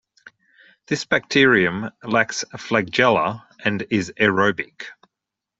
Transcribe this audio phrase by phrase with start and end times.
[0.87, 4.85] This bacterium lacks flagella and is aerobic.